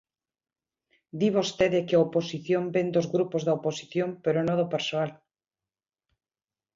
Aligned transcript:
Di 1.19 1.29
vostede 1.37 1.79
que 1.87 1.95
a 1.95 2.03
oposición 2.07 2.63
vén 2.75 2.87
dos 2.95 3.07
grupos 3.13 3.41
da 3.47 3.55
oposición 3.59 4.09
pero 4.23 4.39
no 4.41 4.53
do 4.59 4.71
persoal. 4.73 5.11